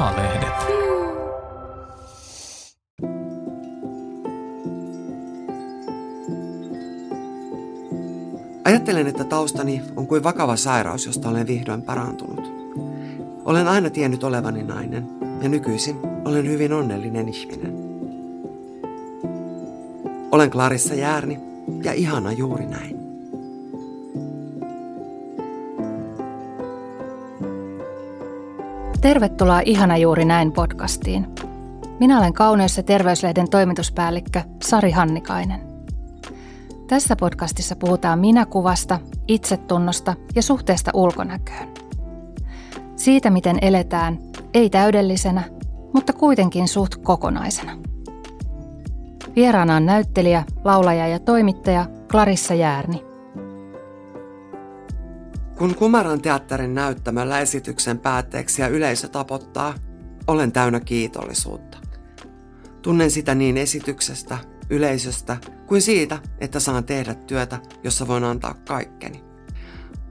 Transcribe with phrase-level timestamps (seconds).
[0.00, 0.52] A-lehdet.
[8.64, 12.52] Ajattelen, että taustani on kuin vakava sairaus, josta olen vihdoin parantunut.
[13.44, 15.08] Olen aina tiennyt olevani nainen
[15.42, 17.74] ja nykyisin olen hyvin onnellinen ihminen.
[20.32, 21.40] Olen Clarissa Järni
[21.84, 22.99] ja ihana juuri näin.
[29.00, 31.26] Tervetuloa Ihana juuri näin podcastiin.
[32.00, 32.32] Minä olen
[32.76, 35.60] ja terveyslehden toimituspäällikkö Sari Hannikainen.
[36.88, 41.68] Tässä podcastissa puhutaan minäkuvasta, itsetunnosta ja suhteesta ulkonäköön.
[42.96, 44.18] Siitä, miten eletään,
[44.54, 45.42] ei täydellisenä,
[45.94, 47.72] mutta kuitenkin suht kokonaisena.
[49.36, 53.09] Vieraana on näyttelijä, laulaja ja toimittaja Clarissa Järni.
[55.60, 59.74] Kun Kumaran teatterin näyttämällä esityksen päätteeksi ja yleisö tapottaa,
[60.26, 61.78] olen täynnä kiitollisuutta.
[62.82, 64.38] Tunnen sitä niin esityksestä,
[64.70, 69.24] yleisöstä kuin siitä, että saan tehdä työtä, jossa voin antaa kaikkeni.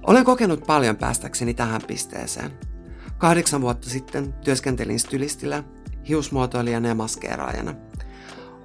[0.07, 2.51] Olen kokenut paljon päästäkseni tähän pisteeseen.
[3.17, 5.63] Kahdeksan vuotta sitten työskentelin stylistillä,
[6.07, 7.73] hiusmuotoilijana ja maskeeraajana.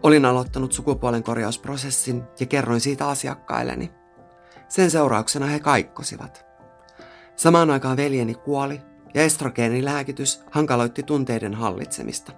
[0.02, 3.90] Olin aloittanut sukupuolen korjausprosessin ja kerroin siitä asiakkailleni.
[4.68, 6.43] Sen seurauksena he kaikkosivat.
[7.36, 8.80] Samaan aikaan veljeni kuoli
[9.14, 12.32] ja estrogeenilääkitys hankaloitti tunteiden hallitsemista.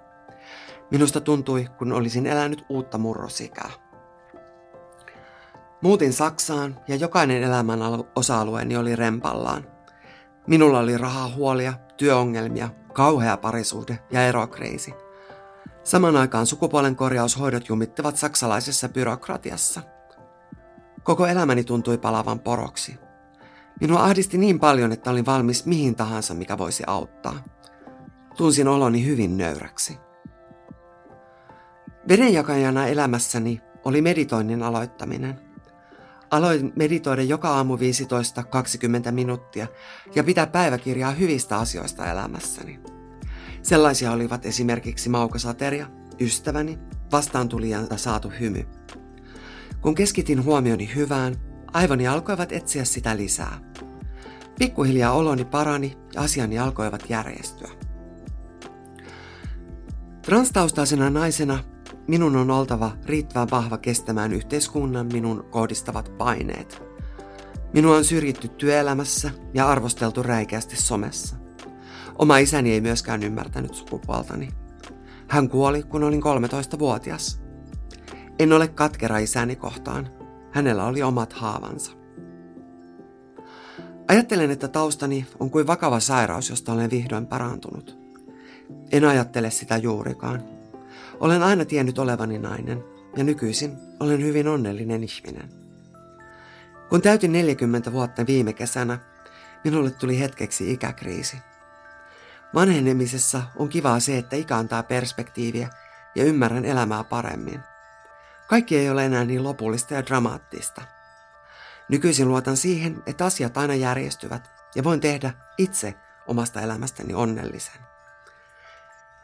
[0.91, 3.69] Minusta tuntui, kun olisin elänyt uutta murrosikää.
[5.81, 7.79] Muutin Saksaan ja jokainen elämän
[8.15, 9.67] osa-alueeni oli rempallaan.
[10.47, 14.93] Minulla oli rahahuolia, työongelmia, kauhea parisuhde ja erokriisi.
[15.83, 19.81] Saman aikaan sukupuolen korjaushoidot jumittivat saksalaisessa byrokratiassa.
[21.03, 22.95] Koko elämäni tuntui palavan poroksi–
[23.81, 27.43] Minua ahdisti niin paljon, että olin valmis mihin tahansa, mikä voisi auttaa.
[28.37, 29.97] Tunsin oloni hyvin nöyräksi.
[32.07, 35.39] Vedenjakajana elämässäni oli meditoinnin aloittaminen.
[36.31, 37.79] Aloin meditoida joka aamu 15-20
[39.11, 39.67] minuuttia
[40.15, 42.79] ja pitää päiväkirjaa hyvistä asioista elämässäni.
[43.61, 45.87] Sellaisia olivat esimerkiksi maukasateria,
[46.19, 46.79] ystäväni,
[47.11, 48.65] vastaantulijalta saatu hymy.
[49.81, 51.35] Kun keskitin huomioni hyvään,
[51.73, 53.59] aivoni alkoivat etsiä sitä lisää.
[54.59, 57.69] Pikkuhiljaa oloni parani ja asiani alkoivat järjestyä.
[60.21, 61.59] Transtaustaisena naisena
[62.07, 66.83] minun on oltava riittävän vahva kestämään yhteiskunnan minun kohdistavat paineet.
[67.73, 71.35] Minua on syrjitty työelämässä ja arvosteltu räikeästi somessa.
[72.19, 74.49] Oma isäni ei myöskään ymmärtänyt sukupuoltani.
[75.27, 77.41] Hän kuoli, kun olin 13-vuotias.
[78.39, 80.16] En ole katkera isäni kohtaan.
[80.57, 81.91] Hänellä oli omat haavansa.
[84.07, 87.97] Ajattelen, että taustani on kuin vakava sairaus, josta olen vihdoin parantunut.
[88.91, 90.43] En ajattele sitä juurikaan.
[91.19, 92.83] Olen aina tiennyt olevani nainen
[93.17, 95.49] ja nykyisin olen hyvin onnellinen ihminen.
[96.89, 98.99] Kun täytin 40 vuotta viime kesänä,
[99.63, 101.37] minulle tuli hetkeksi ikäkriisi.
[102.53, 105.69] Vanhenemisessa on kivaa se, että ikä antaa perspektiiviä
[106.15, 107.59] ja ymmärrän elämää paremmin.
[108.47, 110.81] Kaikki ei ole enää niin lopullista ja dramaattista–
[111.89, 115.93] Nykyisin luotan siihen, että asiat aina järjestyvät ja voin tehdä itse
[116.27, 117.81] omasta elämästäni onnellisen.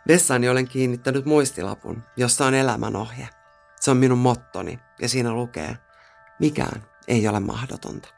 [0.08, 3.30] Vessaani olen kiinnittänyt muistilapun, jossa on elämänohje.
[3.80, 5.78] Se on minun mottoni ja siinä lukee,
[6.40, 8.10] mikään ei ole mahdotonta.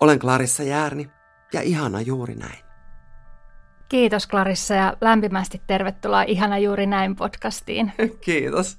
[0.00, 1.10] Olen Clarissa Järni
[1.52, 2.69] ja ihana juuri näin.
[3.90, 7.92] Kiitos Clarissa ja lämpimästi tervetuloa Ihana juuri näin podcastiin.
[8.20, 8.78] Kiitos.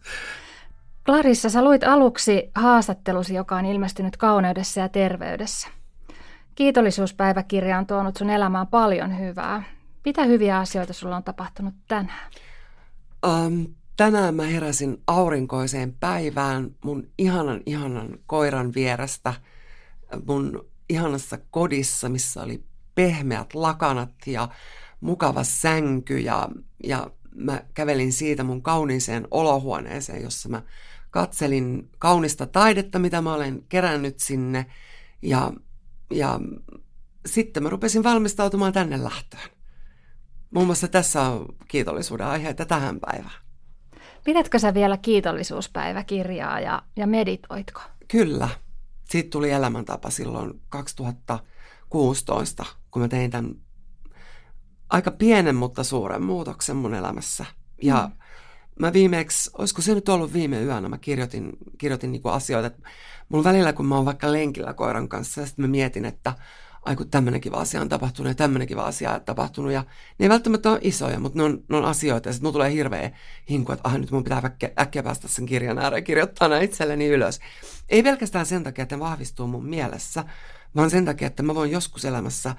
[1.06, 5.68] Clarissa, sä luit aluksi haastattelusi, joka on ilmestynyt kauneudessa ja terveydessä.
[6.56, 9.64] Kiitollisuuspäiväkirja on tuonut sun elämään paljon hyvää.
[10.06, 12.32] Mitä hyviä asioita sulla on tapahtunut tänään?
[13.28, 13.66] Um,
[13.98, 19.34] tänään mä heräsin aurinkoiseen päivään mun ihanan ihanan koiran vierestä
[20.28, 22.64] mun ihanassa kodissa, missä oli
[22.96, 24.50] pehmeät lakanat ja
[25.02, 26.50] mukava sänky ja,
[26.84, 30.62] ja mä kävelin siitä mun kauniiseen olohuoneeseen, jossa mä
[31.10, 34.66] katselin kaunista taidetta, mitä mä olen kerännyt sinne
[35.22, 35.52] ja,
[36.12, 36.40] ja
[37.26, 39.50] sitten mä rupesin valmistautumaan tänne lähtöön.
[40.52, 43.42] Muun muassa tässä on kiitollisuuden aiheita tähän päivään.
[44.24, 47.82] Pidätkö sä vielä kiitollisuuspäiväkirjaa ja, ja meditoitko?
[48.08, 48.50] Kyllä.
[49.10, 53.56] Siitä tuli elämäntapa silloin 2016, kun mä tein tämän
[54.92, 57.46] aika pienen, mutta suuren muutoksen mun elämässä.
[57.82, 58.22] Ja mm
[58.82, 62.90] mä viimeksi, olisiko se nyt ollut viime yönä, mä kirjoitin, kirjoitin niinku asioita, että
[63.30, 66.34] mulla välillä kun mä oon vaikka lenkillä koiran kanssa, ja sitten mä mietin, että
[66.82, 69.72] ai kun tämmöinen kiva asia on tapahtunut ja tämmöinen kiva asia on tapahtunut.
[69.72, 69.82] Ja
[70.20, 72.30] ne ei välttämättä ole isoja, mutta ne on, ne on asioita.
[72.30, 73.12] Ja sitten mulla tulee hirveä
[73.50, 76.62] hinku, että ah, nyt mun pitää äkkiä, äkkiä päästä sen kirjan ääreen ja kirjoittaa nämä
[76.62, 77.40] itselleni ylös.
[77.90, 80.24] Ei pelkästään sen takia, että ne vahvistuu mun mielessä,
[80.76, 82.56] vaan sen takia, että mä voin joskus elämässä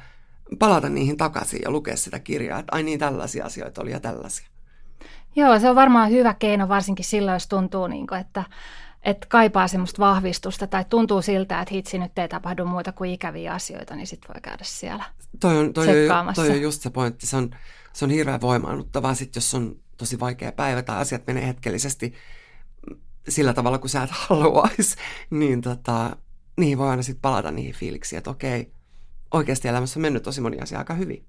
[0.59, 4.47] palata niihin takaisin ja lukea sitä kirjaa, että ai niin, tällaisia asioita oli ja tällaisia.
[5.37, 8.45] Joo, se on varmaan hyvä keino, varsinkin silloin, jos tuntuu, niin kuin, että
[9.03, 13.53] että kaipaa semmoista vahvistusta tai tuntuu siltä, että hitsi nyt ei tapahdu muuta kuin ikäviä
[13.53, 15.05] asioita, niin sitten voi käydä siellä
[15.41, 17.27] toi on, toi on, toi on just se pointti.
[17.27, 17.51] Se on,
[17.93, 22.15] se on hirveän voimaannuttavaa, sit jos on tosi vaikea päivä tai asiat menee hetkellisesti
[23.29, 24.97] sillä tavalla, kun sä et haluaisi,
[25.31, 26.17] niin tota,
[26.57, 28.73] niihin voi aina sitten palata niihin fiiliksiin, että okei,
[29.33, 31.25] oikeasti elämässä on mennyt tosi moni asia aika hyvin.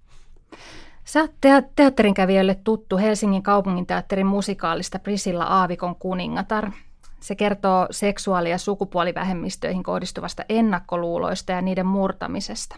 [1.05, 6.71] Sä oot te- teatterinkävijöille tuttu Helsingin kaupungin teatterin musikaalista Prisilla Aavikon kuningatar.
[7.19, 12.75] Se kertoo seksuaali- ja sukupuolivähemmistöihin kohdistuvasta ennakkoluuloista ja niiden murtamisesta.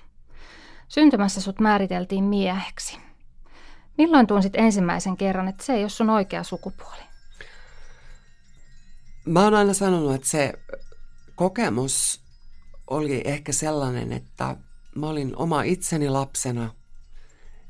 [0.87, 2.97] Syntymässä sut määriteltiin mieheksi.
[3.97, 7.01] Milloin tunsit ensimmäisen kerran, että se ei ole sun oikea sukupuoli?
[9.25, 10.53] Mä oon aina sanonut, että se
[11.35, 12.21] kokemus
[12.87, 14.55] oli ehkä sellainen, että
[14.95, 16.73] mä olin oma itseni lapsena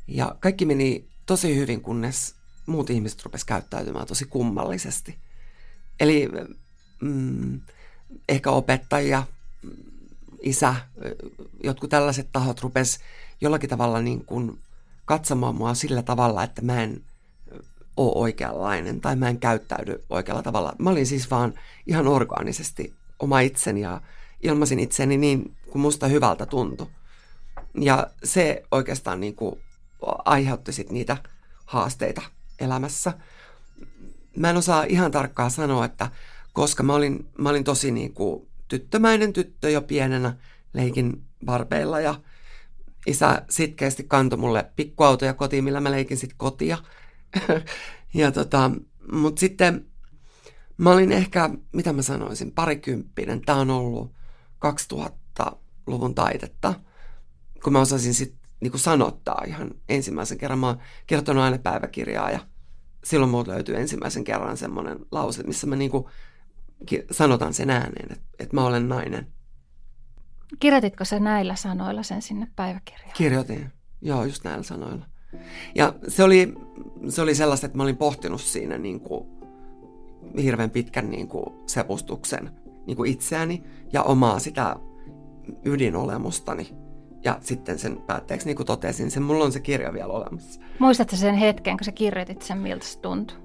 [0.07, 2.35] ja kaikki meni tosi hyvin, kunnes
[2.65, 5.17] muut ihmiset rupesivat käyttäytymään tosi kummallisesti.
[5.99, 6.29] Eli
[7.01, 7.61] mm,
[8.29, 9.23] ehkä opettajia,
[10.41, 10.75] isä,
[11.63, 12.99] jotkut tällaiset tahot rupes
[13.41, 14.59] jollakin tavalla niin kuin
[15.05, 17.01] katsomaan mua sillä tavalla, että mä en
[17.97, 20.75] ole oikeanlainen tai mä en käyttäydy oikealla tavalla.
[20.79, 21.53] Mä olin siis vaan
[21.87, 24.01] ihan orgaanisesti oma itseni ja
[24.41, 26.87] ilmasin itseni niin kuin musta hyvältä tuntui.
[27.81, 29.55] Ja se oikeastaan niin kuin
[30.25, 31.17] aiheutti sit niitä
[31.65, 32.21] haasteita
[32.59, 33.13] elämässä.
[34.37, 36.11] Mä en osaa ihan tarkkaan sanoa, että
[36.53, 40.35] koska mä olin, mä olin tosi niin kuin tyttömäinen tyttö jo pienenä,
[40.73, 42.15] leikin barbeilla ja
[43.07, 46.77] isä sitkeästi kantoi mulle pikkuautoja kotiin, millä mä leikin sitten kotia.
[48.13, 48.71] ja tota,
[49.11, 49.85] mutta sitten
[50.77, 53.41] mä olin ehkä, mitä mä sanoisin, parikymppinen.
[53.41, 54.11] Tämä on ollut
[54.65, 56.73] 2000-luvun taitetta,
[57.65, 60.59] kun mä osasin sitten niin sanottaa ihan ensimmäisen kerran.
[60.59, 60.77] Mä oon
[61.07, 62.39] kirjoittanut aina päiväkirjaa ja
[63.03, 66.05] silloin muut löytyy ensimmäisen kerran semmoinen lause, missä mä niin kuin
[67.11, 69.27] sanotaan sen ääneen, että, että mä olen nainen.
[70.59, 73.13] Kirjoititko sä näillä sanoilla sen sinne päiväkirjaan?
[73.17, 73.71] Kirjoitin,
[74.01, 75.05] joo, just näillä sanoilla.
[75.75, 76.53] Ja se oli,
[77.09, 79.29] se oli sellaista, että mä olin pohtinut siinä niin kuin
[80.43, 82.51] hirveän pitkän niin kuin sepustuksen
[82.87, 83.63] niin kuin itseäni
[83.93, 84.75] ja omaa sitä
[85.65, 86.84] ydinolemustani.
[87.25, 90.61] Ja sitten sen päätteeksi, niin kuin totesin, sen mulla on se kirja vielä olemassa.
[90.79, 93.37] Muistatko sen hetken, kun sä kirjoitit sen, miltä se tuntui?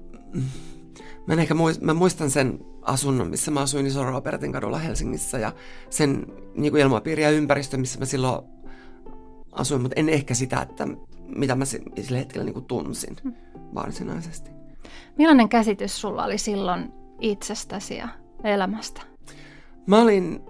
[1.27, 5.53] Mä, ehkä muist, mä muistan sen asunnon, missä mä asuin Iso Robertin kadulla Helsingissä ja
[5.89, 6.25] sen
[6.55, 8.41] niin kuin ilmapiiri ja ympäristö, missä mä silloin
[9.51, 10.87] asuin, mutta en ehkä sitä, että
[11.35, 13.33] mitä mä sillä hetkellä niin kuin tunsin hmm.
[13.75, 14.51] varsinaisesti.
[15.17, 16.91] Millainen käsitys sulla oli silloin
[17.21, 18.07] itsestäsi ja
[18.43, 19.01] elämästä?
[19.87, 20.41] Mä olin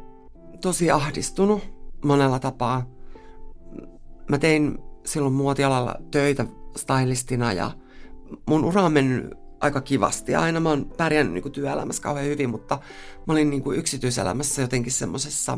[0.62, 1.62] tosi ahdistunut
[2.06, 2.86] monella tapaa.
[4.32, 6.46] Mä tein silloin muotialalla töitä
[6.76, 7.72] stylistina ja
[8.46, 10.36] mun ura on mennyt aika kivasti.
[10.36, 12.80] Aina mä oon pärjännyt niin kuin työelämässä kauhean hyvin, mutta
[13.28, 15.58] mä olin niin kuin yksityiselämässä jotenkin semmoisessa,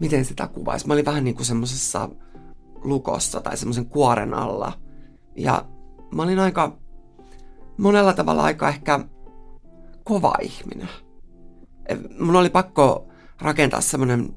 [0.00, 2.08] miten sitä kuvaisi, mä olin vähän niin kuin semmoisessa
[2.84, 4.72] lukossa tai semmoisen kuoren alla.
[5.36, 5.64] Ja
[6.14, 6.78] mä olin aika,
[7.78, 9.00] monella tavalla aika ehkä
[10.04, 10.88] kova ihminen.
[12.18, 13.08] Mun oli pakko
[13.40, 14.36] rakentaa semmoinen,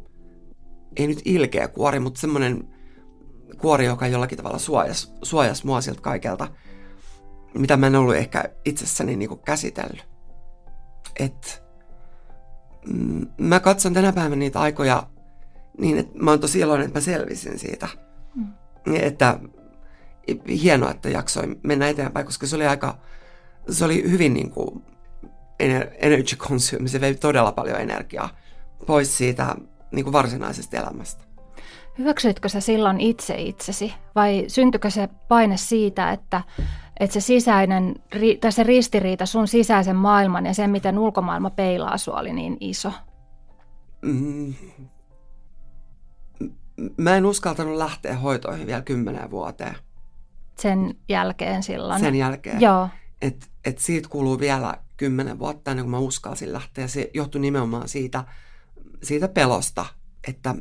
[0.96, 2.79] ei nyt ilkeä kuori, mutta semmoinen
[3.58, 6.48] kuori, joka jollakin tavalla suojasi, suojasi mua siltä kaikelta–
[7.54, 10.06] mitä mä en ollut ehkä itsessäni niin kuin käsitellyt.
[11.20, 11.64] Et,
[12.88, 15.10] mm, mä katson tänä päivänä niitä aikoja
[15.78, 17.88] niin, että mä oon tosi iloinen, että mä selvisin siitä.
[18.36, 18.54] Mm.
[18.96, 19.40] Että
[20.48, 22.98] hienoa, että jaksoin mennä eteenpäin, koska se oli aika,
[23.70, 24.84] se oli hyvin niin kuin
[25.98, 28.38] energy consume, se vei todella paljon energiaa
[28.88, 29.56] pois siitä
[29.92, 31.24] niin kuin varsinaisesta elämästä.
[32.00, 36.42] Hyväksyitkö sä silloin itse itsesi vai syntykö se paine siitä, että
[37.00, 37.96] että se sisäinen,
[38.42, 42.94] tai se ristiriita sun sisäisen maailman ja sen, miten ulkomaailma peilaa sua, oli niin iso?
[44.02, 44.54] Mm.
[46.98, 49.76] Mä en uskaltanut lähteä hoitoihin vielä kymmenen vuoteen.
[50.60, 52.00] Sen jälkeen silloin?
[52.00, 52.62] Sen jälkeen.
[52.62, 52.90] Joo.
[53.22, 56.88] Et, et siitä kuluu vielä kymmenen vuotta ennen kuin mä uskalsin lähteä.
[56.88, 58.24] Se johtui nimenomaan siitä,
[59.04, 59.86] siitä pelosta,
[60.28, 60.56] että,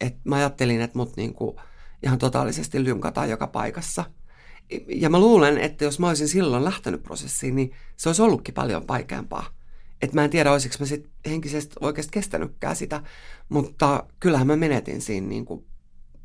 [0.00, 1.60] että mä ajattelin, että mut niinku
[2.02, 4.04] ihan totaalisesti lynkataan joka paikassa–
[4.88, 8.88] ja mä luulen, että jos mä olisin silloin lähtenyt prosessiin, niin se olisi ollutkin paljon
[8.88, 9.46] vaikeampaa.
[10.02, 13.02] Että mä en tiedä, olisiko mä sit henkisesti oikeasti kestänytkään sitä,
[13.48, 15.66] mutta kyllähän mä menetin siinä niin kuin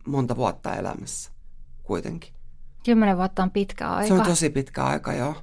[0.08, 1.32] monta vuotta elämässä
[1.84, 2.34] kuitenkin.
[2.86, 4.08] Kymmenen vuotta on pitkä aika.
[4.08, 5.36] Se on tosi pitkä aika, joo.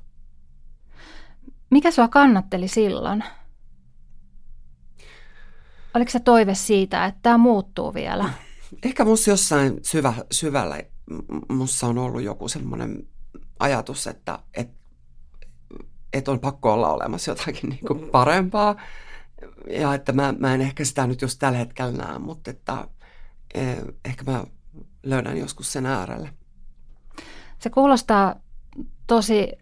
[1.71, 3.25] Mikä sua kannatteli silloin?
[5.97, 8.31] Oliko se toive siitä, että tämä muuttuu vielä?
[8.83, 10.83] Ehkä musta jossain syvä, syvällä
[11.49, 13.09] musta on ollut joku semmoinen
[13.59, 14.75] ajatus, että, että,
[16.13, 18.77] että on pakko olla olemassa jotakin niin kuin parempaa.
[19.71, 22.89] Ja että mä, mä en ehkä sitä nyt just tällä hetkellä näe, mutta että
[23.55, 24.45] eh, ehkä mä
[25.03, 26.31] löydän joskus sen äärelle.
[27.59, 28.35] Se kuulostaa
[29.07, 29.53] tosi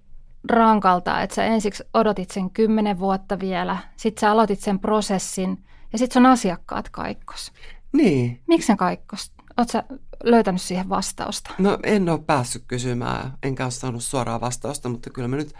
[0.51, 5.65] rankalta, että sä ensiksi odotit sen kymmenen vuotta vielä, sitten sä aloitit sen prosessin
[5.95, 7.53] ja sitten sun asiakkaat kaikkos.
[7.93, 8.43] Niin.
[8.47, 9.33] Miksi sen kaikkos?
[9.57, 9.83] Oletko
[10.25, 11.51] löytänyt siihen vastausta?
[11.59, 15.55] No en ole päässyt kysymään, enkä ole saanut suoraa vastausta, mutta kyllä mä nyt,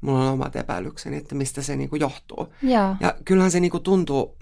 [0.00, 2.54] mulla on omat epäilykseni, että mistä se niinku johtuu.
[2.62, 2.96] Joo.
[3.00, 4.36] Ja kyllähän se niinku tuntuu,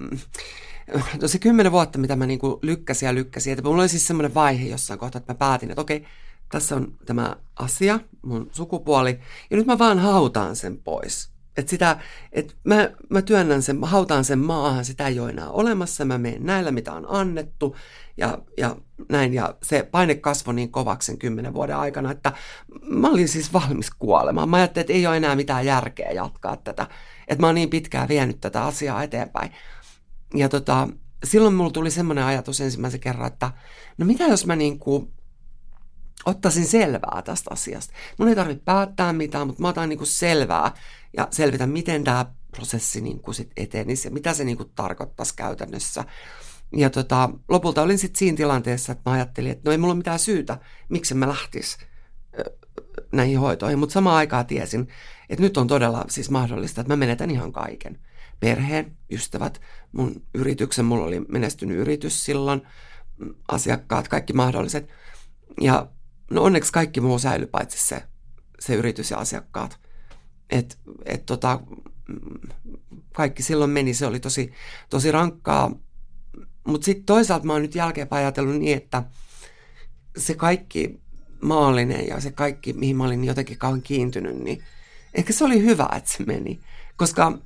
[1.23, 4.35] no se kymmenen vuotta, mitä mä niinku lykkäsin ja lykkäsin, että mulla oli siis semmoinen
[4.35, 6.05] vaihe jossain kohtaa, että mä päätin, että okei,
[6.49, 11.38] tässä on tämä asia, mun sukupuoli, ja nyt mä vaan hautaan sen pois.
[11.58, 11.96] Että sitä,
[12.32, 16.18] että mä, mä työnnän sen, mä hautaan sen maahan, sitä ei ole enää olemassa, mä
[16.18, 17.76] menen näillä, mitä on annettu,
[18.16, 18.76] ja, ja
[19.08, 22.32] näin, ja se paine kasvoi niin kovaksi sen kymmenen vuoden aikana, että
[22.82, 24.48] mä olin siis valmis kuolemaan.
[24.48, 26.86] Mä ajattelin, että ei ole enää mitään järkeä jatkaa tätä,
[27.28, 29.52] että mä oon niin pitkään vienyt tätä asiaa eteenpäin.
[30.34, 30.88] Ja tota,
[31.24, 33.50] silloin mulla tuli semmoinen ajatus ensimmäisen kerran, että
[33.98, 35.12] no mitä jos mä niin kuin
[36.26, 37.94] ottaisin selvää tästä asiasta.
[38.18, 40.72] Mun ei tarvitse päättää mitään, mutta mä otan niin kuin selvää
[41.16, 45.37] ja selvitä, miten tämä prosessi niin kuin sit etenisi ja mitä se niin kuin tarkoittaisi
[45.37, 46.04] käytännössä.
[46.76, 49.98] Ja tota, lopulta olin sitten siinä tilanteessa, että mä ajattelin, että no ei mulla ole
[49.98, 50.58] mitään syytä,
[50.88, 51.78] miksi mä lähtis
[53.12, 54.88] näihin hoitoihin, mutta samaan aikaan tiesin,
[55.28, 57.98] että nyt on todella siis mahdollista, että mä menetän ihan kaiken.
[58.40, 59.60] Perheen, ystävät,
[59.92, 62.62] mun yrityksen, mulla oli menestynyt yritys silloin,
[63.48, 64.88] asiakkaat, kaikki mahdolliset.
[65.60, 65.87] Ja
[66.30, 68.02] no onneksi kaikki muu säilyi paitsi se,
[68.61, 69.78] se yritys ja asiakkaat.
[70.50, 71.61] Et, et tota,
[73.14, 74.52] kaikki silloin meni, se oli tosi,
[74.90, 75.70] tosi rankkaa.
[76.66, 79.02] Mutta sitten toisaalta mä oon nyt jälkeenpäin ajatellut niin, että
[80.16, 81.00] se kaikki
[81.42, 84.64] maallinen ja se kaikki, mihin mä olin jotenkin kauan kiintynyt, niin
[85.14, 86.61] ehkä se oli hyvä, että se meni.
[86.97, 87.38] Koska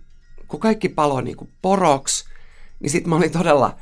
[0.48, 2.24] kun kaikki paloi niin kuin poroksi,
[2.80, 3.76] niin sitten mä olin todella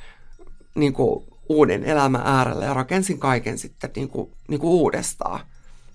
[0.75, 5.41] niin kuin uuden elämän äärellä ja rakensin kaiken sitten niin kuin, niin kuin uudestaan.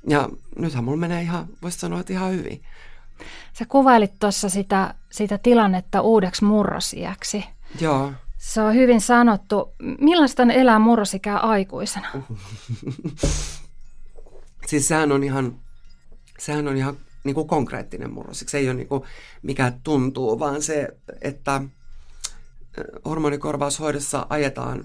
[0.07, 2.63] Ja nythän mulla menee ihan, voisi sanoa, että ihan hyvin.
[3.53, 7.45] Sä kuvailit tuossa sitä, sitä tilannetta uudeksi murrosiäksi.
[7.81, 8.12] Joo.
[8.38, 9.74] Se on hyvin sanottu.
[10.00, 12.07] Millaista on elää murrosikää aikuisena?
[14.69, 15.55] siis sehän on ihan,
[16.39, 18.43] sehän on ihan niin kuin konkreettinen murros.
[18.47, 19.03] Se ei ole niin kuin
[19.41, 20.88] mikä tuntuu, vaan se,
[21.21, 21.62] että
[23.05, 24.83] hormonikorvaushoidossa ajetaan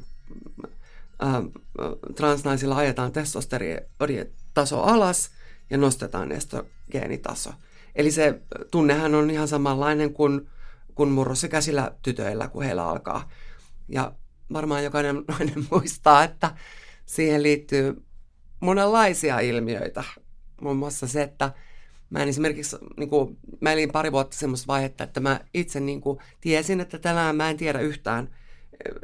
[2.14, 3.12] transnaisilla ajetaan
[4.54, 5.30] taso alas
[5.70, 7.50] ja nostetaan estrogeenitaso.
[7.94, 10.50] Eli se tunnehan on ihan samanlainen kuin,
[10.94, 13.28] kuin murrosikäisillä tytöillä, kun heillä alkaa.
[13.88, 14.12] Ja
[14.52, 16.54] varmaan jokainen nainen muistaa, että
[17.06, 18.02] siihen liittyy
[18.60, 20.04] monenlaisia ilmiöitä.
[20.60, 21.52] Muun muassa se, että
[22.10, 26.00] mä en esimerkiksi, niin kuin, mä elin pari vuotta semmoista vaihetta, että mä itse niin
[26.00, 28.28] kuin, tiesin, että tänään mä en tiedä yhtään–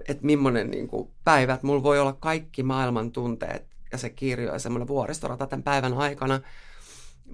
[0.08, 4.52] että millainen niin kuin päivä, että mulla voi olla kaikki maailman tunteet ja se kirjo
[4.52, 6.40] ja semmoinen vuoristorata tämän päivän aikana.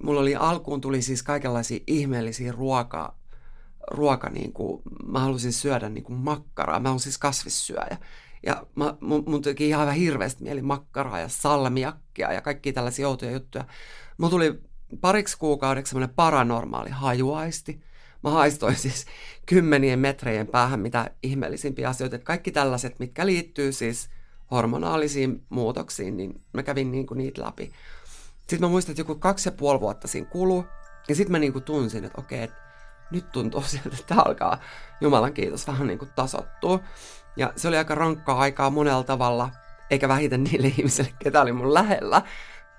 [0.03, 3.19] Mulla oli alkuun tuli siis kaikenlaisia ihmeellisiä ruokaa,
[3.91, 7.97] ruoka, niin kuin, mä halusin syödä niin kuin makkaraa, mä olen siis kasvissyöjä.
[8.45, 13.31] Ja mä, mun, mun teki ihan hirveästi mieli makkaraa ja salmiakkia ja kaikki tällaisia outoja
[13.31, 13.65] juttuja.
[14.17, 14.61] Mulla tuli
[15.01, 17.81] pariksi kuukaudeksi semmoinen paranormaali hajuaisti–
[18.23, 19.05] mä haistoin siis
[19.45, 22.15] kymmenien metrejen päähän mitä ihmeellisimpiä asioita.
[22.15, 24.09] Että kaikki tällaiset, mitkä liittyy siis
[24.51, 27.71] hormonaalisiin muutoksiin, niin mä kävin niin kuin niitä läpi.
[28.39, 30.65] Sitten mä muistan, että joku kaksi ja puoli vuotta siinä kulu,
[31.09, 32.57] ja sitten mä niin kuin tunsin, että okei, että
[33.11, 34.59] nyt tuntuu siltä, että alkaa,
[35.01, 36.79] Jumalan kiitos, vähän niin kuin tasottua.
[37.35, 39.49] Ja se oli aika rankkaa aikaa monella tavalla,
[39.89, 42.21] eikä vähiten niille ihmisille, ketä oli mun lähellä,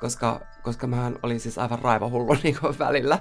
[0.05, 3.19] koska, koska mä olin siis aivan raivohullu niin kuin välillä.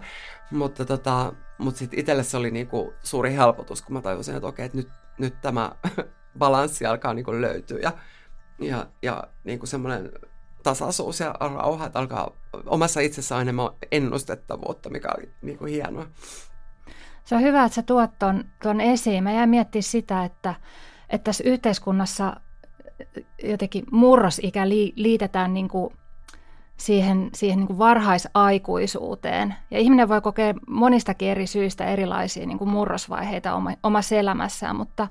[0.52, 4.48] Mutta tota, mut sitten itselle se oli niin kuin suuri helpotus, kun mä tajusin, että
[4.48, 5.72] okei, että nyt, nyt tämä
[6.40, 7.92] balanssi alkaa niin kuin löytyä ja,
[8.60, 10.12] ja, ja niin kuin semmoinen
[10.63, 12.32] tasaisuus ja rauha, että alkaa
[12.66, 16.06] omassa itsessä enemmän ennustettavuutta, mikä oli niin kuin hienoa.
[17.24, 19.24] Se on hyvä, että sä tuot ton, ton esiin.
[19.24, 20.56] Mä jäin miettimään sitä, että,
[21.10, 22.36] että tässä yhteiskunnassa
[23.44, 25.94] jotenkin murrosikä liitetään niin kuin
[26.84, 29.56] siihen, siihen niin kuin varhaisaikuisuuteen.
[29.72, 35.08] Ja ihminen voi kokea monistakin eri syistä erilaisia niin kuin murrosvaiheita oma, omassa elämässään, mutta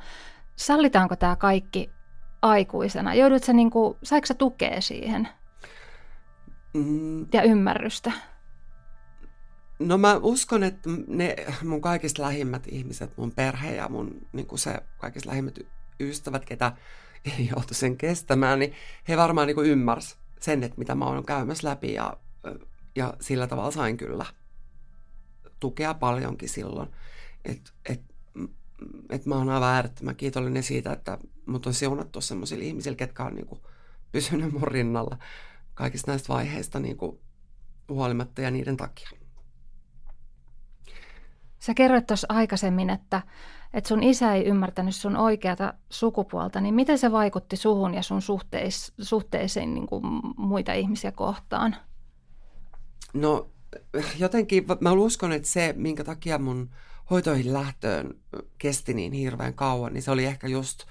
[0.56, 1.90] sallitaanko tämä kaikki
[2.42, 3.14] aikuisena?
[3.14, 5.28] Joudut sä, niin kuin, saiko sä tukea siihen
[6.74, 7.26] mm.
[7.32, 8.12] ja ymmärrystä?
[9.78, 14.58] No mä uskon, että ne mun kaikista lähimmät ihmiset, mun perhe ja mun niin kuin
[14.58, 15.58] se kaikista lähimmät
[16.00, 16.72] ystävät, ketä
[17.24, 18.72] ei joutu sen kestämään, niin
[19.08, 22.16] he varmaan niin ymmärsi sen, että mitä mä oon käymässä läpi ja,
[22.96, 24.26] ja sillä tavalla sain kyllä
[25.60, 26.88] tukea paljonkin silloin.
[27.44, 28.00] Että et,
[29.10, 33.34] et mä oon aivan äärettömän kiitollinen siitä, että mut on siunattu sellaisilla ihmisillä, ketkä on
[33.34, 33.60] niin kuin
[34.12, 35.18] pysynyt mun rinnalla
[35.74, 37.20] kaikista näistä vaiheista niin kuin
[37.88, 39.10] huolimatta ja niiden takia.
[41.62, 43.22] Sä kerroit tuossa aikaisemmin, että,
[43.74, 48.22] että sun isä ei ymmärtänyt sun oikeata sukupuolta, niin miten se vaikutti suhun ja sun
[48.22, 50.02] suhteis, suhteisiin niin kuin
[50.36, 51.76] muita ihmisiä kohtaan?
[53.12, 53.50] No
[54.18, 56.70] jotenkin mä uskon, että se, minkä takia mun
[57.10, 58.14] hoitoihin lähtöön
[58.58, 60.84] kesti niin hirveän kauan, niin se oli ehkä just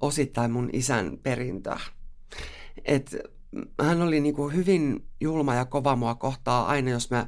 [0.00, 1.76] osittain mun isän perintö.
[2.84, 3.16] Et
[3.82, 7.26] hän oli niinku hyvin julma ja kova mua kohtaa aina, jos mä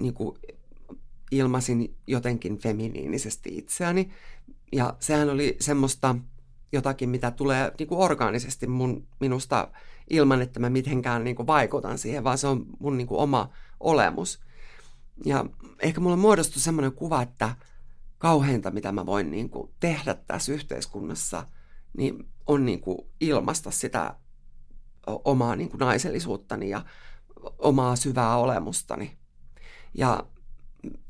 [0.00, 0.38] niinku
[1.32, 4.10] ilmasin jotenkin feminiinisesti itseäni.
[4.72, 6.14] Ja sehän oli semmoista
[6.72, 9.68] jotakin, mitä tulee niin kuin orgaanisesti mun, minusta
[10.10, 13.50] ilman, että mä mitenkään niin kuin vaikutan siihen, vaan se on mun niin kuin oma
[13.80, 14.40] olemus.
[15.24, 15.44] Ja
[15.82, 17.56] ehkä mulla muodostui semmoinen kuva, että
[18.18, 21.46] kauheinta, mitä mä voin niin kuin tehdä tässä yhteiskunnassa,
[21.96, 24.14] niin on niin kuin ilmasta sitä
[25.06, 26.84] omaa niin kuin naisellisuuttani ja
[27.58, 29.18] omaa syvää olemustani.
[29.94, 30.26] Ja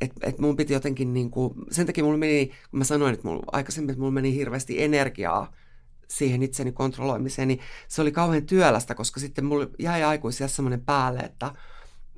[0.00, 3.28] että et mun piti jotenkin niin kuin, sen takia mulla meni, kun mä sanoin, että
[3.28, 5.52] mulla, aikaisemmin, että mulla meni hirveästi energiaa
[6.08, 11.20] siihen itseni kontrolloimiseen, niin se oli kauhean työlästä, koska sitten mulla jäi aikuisia semmoinen päälle,
[11.20, 11.54] että,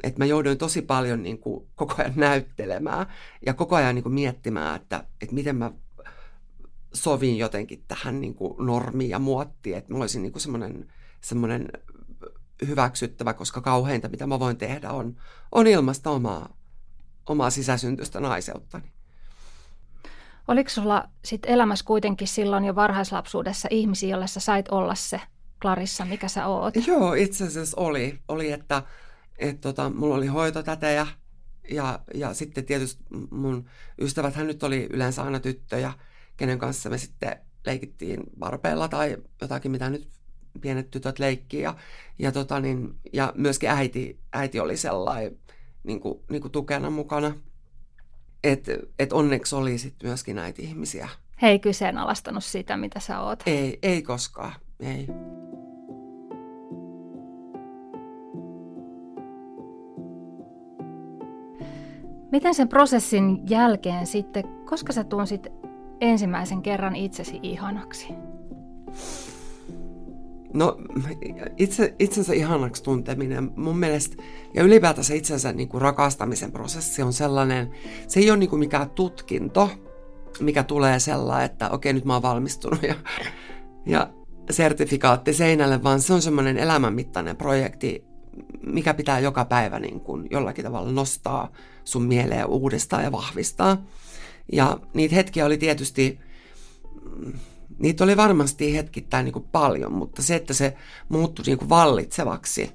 [0.02, 3.06] että mä jouduin tosi paljon niin kuin koko ajan näyttelemään
[3.46, 5.73] ja koko ajan niin kuin miettimään, että, että miten mä
[6.94, 11.68] sovin jotenkin tähän niin kuin normiin ja muottiin, että mä olisin niin semmoinen, semmoinen
[12.66, 15.16] hyväksyttävä, koska kauheinta, mitä mä voin tehdä, on,
[15.52, 16.56] on ilmasta omaa
[17.28, 18.84] omaa sisäsyntyistä naiseuttani.
[20.48, 25.20] Oliko sulla sit elämässä kuitenkin silloin jo varhaislapsuudessa ihmisiä, joille sä sait olla se
[25.60, 26.74] Clarissa, mikä sä oot?
[26.87, 28.18] Joo, itse asiassa oli.
[28.28, 28.82] Oli, että
[29.38, 31.06] et tota, mulla oli hoitotätejä
[31.70, 33.68] ja, ja sitten tietysti mun
[34.00, 35.92] ystävät hän nyt oli yleensä aina tyttöjä,
[36.37, 40.08] kenen kanssa me sitten leikittiin varpeella tai jotakin, mitä nyt
[40.60, 41.62] pienet tytöt leikkii.
[41.62, 41.74] Ja,
[42.18, 45.38] ja, tota niin, ja myöskin äiti, äiti oli sellainen
[45.85, 47.35] niin kuin, niin kuin tukena mukana.
[48.44, 51.09] Että et onneksi oli sit myöskin näitä ihmisiä.
[51.42, 53.42] He ei kyseenalaistanut sitä, mitä sä oot.
[53.47, 55.09] Ei, ei koskaan, ei.
[62.33, 65.47] Miten sen prosessin jälkeen sitten, koska sä tunsit
[66.01, 68.09] ensimmäisen kerran itsesi ihanaksi?
[70.54, 70.78] No
[71.56, 74.22] itse, itsensä ihanaksi tunteminen mun mielestä,
[74.54, 77.70] ja ylipäätänsä itsensä niin kuin rakastamisen prosessi on sellainen,
[78.08, 79.70] se ei ole niin kuin mikään tutkinto,
[80.40, 82.94] mikä tulee sellainen, että okei nyt mä oon valmistunut ja,
[83.86, 84.10] ja
[84.50, 88.04] sertifikaatti seinälle, vaan se on semmoinen elämänmittainen projekti,
[88.66, 91.52] mikä pitää joka päivä niin kuin jollakin tavalla nostaa
[91.84, 93.84] sun mieleen uudestaan ja vahvistaa.
[94.52, 96.18] Ja niitä hetkiä oli tietysti
[97.79, 100.77] niitä oli varmasti hetkittäin niin kuin paljon, mutta se, että se
[101.09, 102.70] muuttui niin kuin vallitsevaksi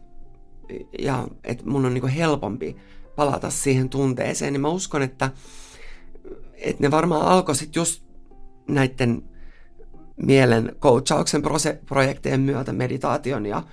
[0.99, 2.75] ja että mun on niin kuin helpompi
[3.15, 5.31] palata siihen tunteeseen, niin mä uskon, että,
[6.53, 8.03] että ne varmaan alkoi sitten just
[8.67, 9.23] näiden
[10.15, 11.41] mielen coachauksen
[11.85, 13.63] projektien myötä, meditaation ja,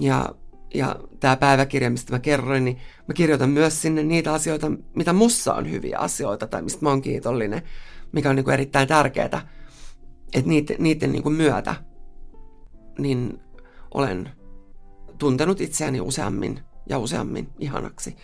[0.00, 0.28] ja,
[0.74, 2.76] ja tämä päiväkirja, mistä mä kerroin, niin
[3.08, 7.02] mä kirjoitan myös sinne niitä asioita, mitä mussa on hyviä asioita tai mistä mä oon
[7.02, 7.62] kiitollinen,
[8.12, 9.48] mikä on niin kuin erittäin tärkeää
[10.34, 11.74] että niiden, niiden niin kuin myötä
[12.98, 13.40] niin
[13.94, 14.30] olen
[15.18, 18.16] tuntenut itseäni useammin ja useammin ihanaksi.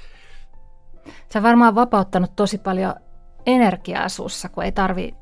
[1.32, 2.94] Sä on varmaan vapauttanut tosi paljon
[3.46, 5.14] energiaa sussa, kun ei tarvi,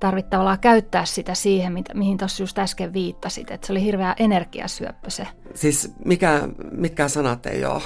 [0.00, 4.14] tarvitse tavallaan käyttää sitä siihen, mitä, mihin tuossa just äsken viittasit, että se oli hirveä
[4.18, 5.26] energiasyöppö se.
[5.54, 7.82] Siis mikä, mitkä sanat ei ole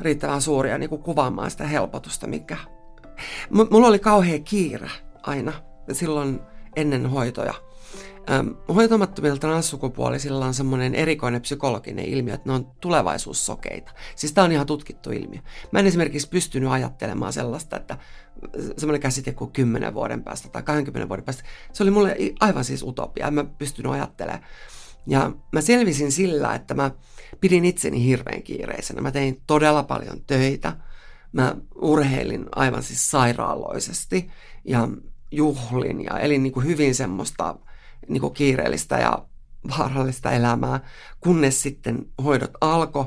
[0.00, 2.56] riittävän suuria niin kuin kuvaamaan sitä helpotusta, mikä...
[3.50, 4.90] M- mulla oli kauhea kiire
[5.22, 5.52] aina
[5.92, 6.40] silloin
[6.76, 7.54] ennen hoitoja.
[8.30, 13.92] Ähm, hoitamattomilla transsukupuolisilla on semmoinen erikoinen psykologinen ilmiö, että ne on tulevaisuussokeita.
[14.16, 15.40] Siis tämä on ihan tutkittu ilmiö.
[15.72, 17.98] Mä en esimerkiksi pystynyt ajattelemaan sellaista, että
[18.78, 22.82] semmoinen käsite kuin 10 vuoden päästä tai 20 vuoden päästä, se oli mulle aivan siis
[22.82, 23.26] utopia.
[23.26, 24.44] En mä pystynyt ajattelemaan.
[25.06, 26.90] Ja mä selvisin sillä, että mä
[27.40, 29.00] pidin itseni hirveän kiireisenä.
[29.00, 30.76] Mä tein todella paljon töitä.
[31.32, 34.30] Mä urheilin aivan siis sairaaloisesti
[34.64, 34.88] ja
[35.30, 37.56] juhlin ja elin niin kuin hyvin semmoista
[38.08, 39.24] niin kuin kiireellistä ja
[39.78, 40.80] vaarallista elämää,
[41.20, 43.06] kunnes sitten hoidot alkoi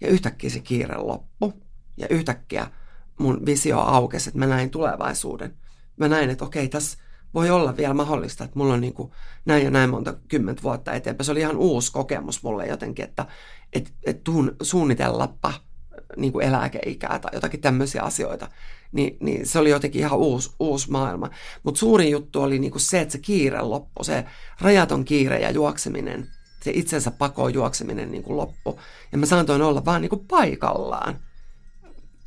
[0.00, 1.62] ja yhtäkkiä se kiire loppu
[1.96, 2.70] ja yhtäkkiä
[3.18, 5.54] mun visio aukesi, että mä näin tulevaisuuden.
[5.96, 6.98] Mä näin, että okei, tässä
[7.34, 9.12] voi olla vielä mahdollista, että mulla on niin kuin
[9.44, 11.24] näin ja näin monta kymmentä vuotta eteenpäin.
[11.24, 13.26] Se oli ihan uusi kokemus mulle jotenkin, että
[13.72, 15.52] et, et tuun, suunnitellappa
[16.16, 18.48] niin kuin eläkeikää tai jotakin tämmöisiä asioita.
[18.92, 21.30] Ni, niin se oli jotenkin ihan uusi, uusi maailma.
[21.62, 24.24] Mutta suurin juttu oli niin kuin se, että se kiire loppu, se
[24.60, 26.28] rajaton kiire ja juokseminen,
[26.62, 28.80] se itsensä pakoon juokseminen niin kuin loppu.
[29.12, 31.18] Ja mä saatoin olla vaan niin kuin paikallaan.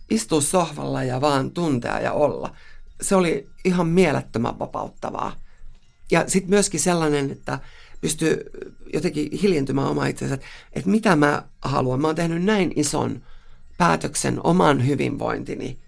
[0.09, 2.55] Istua sohvalla ja vaan tuntea ja olla
[3.01, 5.35] se oli ihan mielettömän vapauttavaa.
[6.11, 7.59] Ja sitten myöskin sellainen, että
[8.01, 8.43] pystyy
[8.93, 12.01] jotenkin hiljentymään oma itsensä, että, että mitä mä haluan.
[12.01, 13.21] Mä oon tehnyt näin ison
[13.77, 15.79] päätöksen oman hyvinvointini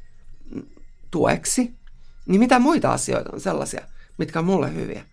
[1.11, 1.75] tueksi,
[2.25, 3.81] niin mitä muita asioita on sellaisia,
[4.17, 5.05] mitkä on mulle hyviä.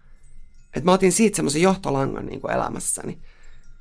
[0.67, 3.23] Että mä otin siitä semmoisen johtolangan niin kuin elämässäni.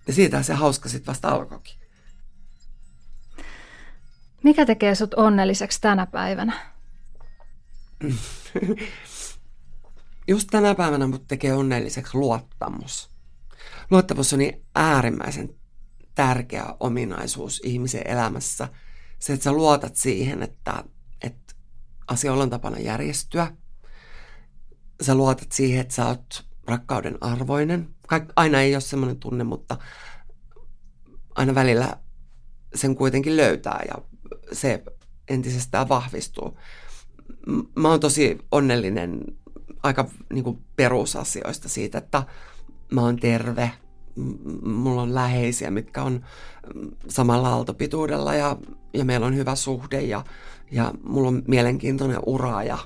[0.08, 1.76] Ja siitä se hauska sitten vasta alkoikin.
[4.44, 6.54] Mikä tekee sut onnelliseksi tänä päivänä?
[10.28, 13.10] Just tänä päivänä mut tekee onnelliseksi luottamus.
[13.92, 15.56] Luottamus on niin äärimmäisen
[16.16, 18.68] tärkeä ominaisuus ihmisen elämässä.
[19.20, 20.84] Se, että sä luotat siihen, että
[22.08, 23.52] asioilla on tapana järjestyä.
[25.02, 27.89] Sä luotat siihen, että sä oot rakkauden arvoinen.
[28.08, 29.78] Kaik, aina ei ole semmoinen tunne, mutta
[31.36, 31.98] aina välillä
[32.76, 33.96] sen kuitenkin löytää ja
[34.52, 34.84] se
[35.28, 36.58] entisestään vahvistuu
[37.76, 39.22] mä oon tosi onnellinen
[39.84, 42.24] aika niin kuin perusasioista siitä, että
[42.91, 43.72] mä oon terve,
[44.65, 46.26] mulla on läheisiä, mitkä on
[47.08, 48.58] samalla aaltopituudella ja,
[48.93, 50.24] ja meillä on hyvä suhde ja,
[50.72, 52.78] ja mulla on mielenkiintoinen ura ja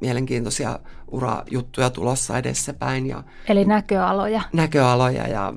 [0.00, 0.78] mielenkiintoisia
[1.10, 3.06] urajuttuja tulossa edessäpäin.
[3.06, 4.42] Ja Eli näköaloja.
[4.52, 5.54] Näköaloja ja,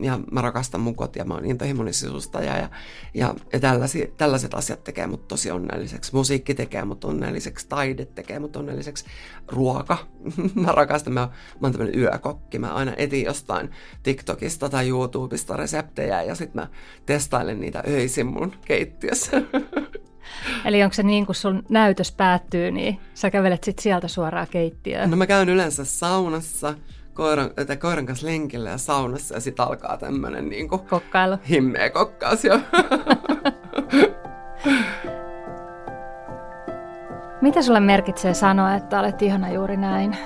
[0.00, 2.68] ja mä rakastan mun kotia, mä oon intohimoinen sisustaja ja,
[3.14, 6.14] ja, ja tällaiset, tällaiset asiat tekee mut tosi onnelliseksi.
[6.14, 9.04] Musiikki tekee mut onnelliseksi, taide tekee mut onnelliseksi,
[9.48, 9.98] ruoka.
[10.62, 11.28] mä rakastan, mä, mä
[11.66, 13.70] oon tämmönen yökokki, mä aina etin jostain
[14.02, 16.68] TikTokista tai YouTubesta reseptejä ja sitten mä
[17.06, 19.42] testailen niitä öisin mun keittiössä.
[20.66, 25.10] Eli onko se niin, kun sun näytös päättyy, niin sä kävelet sit sieltä suoraan keittiöön?
[25.10, 26.74] No mä käyn yleensä saunassa,
[27.14, 31.36] koiran, että koiran kanssa lenkillä ja saunassa ja sitten alkaa tämmönen niin kuin Kokkailu.
[31.50, 32.60] himmeä kokkaus jo.
[37.40, 40.16] Mitä sulle merkitsee sanoa, että olet ihana juuri näin?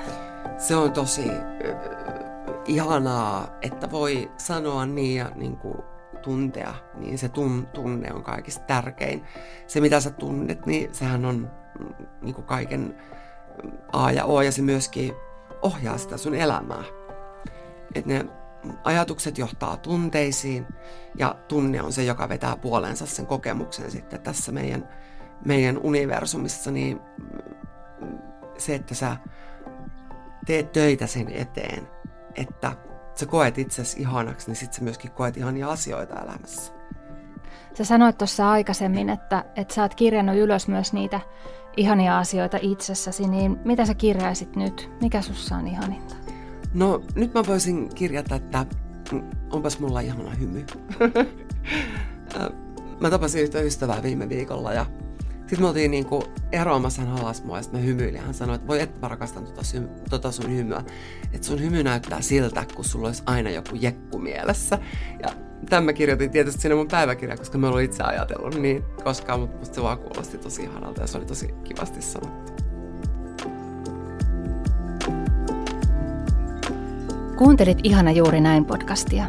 [0.59, 1.37] Se on tosi äh,
[2.67, 5.79] ihanaa, että voi sanoa niin ja niin kuin
[6.27, 9.23] tuntea, niin se tun, tunne on kaikista tärkein.
[9.67, 12.97] Se, mitä sä tunnet, niin sehän on mm, niin kuin kaiken
[13.93, 15.13] A ja O, ja se myöskin
[15.63, 16.85] ohjaa sitä sun elämää.
[17.95, 18.27] Että ne
[18.85, 20.67] ajatukset johtaa tunteisiin,
[21.19, 24.89] ja tunne on se, joka vetää puolensa sen kokemuksen sitten tässä meidän,
[25.45, 27.01] meidän universumissa, niin
[28.01, 28.19] mm,
[28.59, 29.17] se, että sä
[30.47, 31.89] teet töitä sen eteen,
[32.35, 32.73] että
[33.21, 36.73] sä koet itsesi ihanaksi, niin sitten sä myöskin koet ihania asioita elämässä.
[37.75, 41.21] Sä sanoit tuossa aikaisemmin, että, että sä oot kirjannut ylös myös niitä
[41.77, 44.91] ihania asioita itsessäsi, niin mitä sä kirjaisit nyt?
[45.01, 46.15] Mikä sussa on ihaninta?
[46.75, 48.67] No nyt mä voisin kirjata, että
[49.51, 50.67] onpas mulla ihana hymy.
[53.01, 54.87] mä tapasin yhtä ystävää viime viikolla ja
[55.47, 58.21] sitten me oltiin niinku eroamassa, hän halas mua ja sitten mä hymyilin.
[58.21, 60.85] Hän sanoi, että voi et mä rakastan tota, sy- tota sun hymyä.
[61.33, 64.79] Että sun hymy näyttää siltä, kun sulla olisi aina joku jekku mielessä.
[65.23, 65.29] Ja
[65.71, 69.59] tämän mä kirjoitin tietysti sinne mun päiväkirjaan, koska mä olin itse ajatellut niin koskaan, mutta
[69.59, 72.53] musta se vaan kuulosti tosi ihanalta ja se oli tosi kivasti sanottu.
[77.37, 79.27] Kuuntelit Ihana juuri näin podcastia.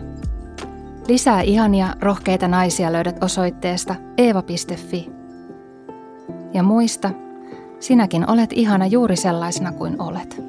[1.07, 5.16] Lisää ihania, rohkeita naisia löydät osoitteesta eeva.fi
[6.53, 7.11] ja muista,
[7.79, 10.46] sinäkin olet ihana juuri sellaisena kuin olet.